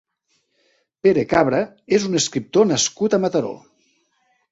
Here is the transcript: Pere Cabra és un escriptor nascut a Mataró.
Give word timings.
Pere 1.07 1.25
Cabra 1.33 1.59
és 1.97 2.07
un 2.07 2.21
escriptor 2.21 2.67
nascut 2.71 3.17
a 3.17 3.21
Mataró. 3.27 3.53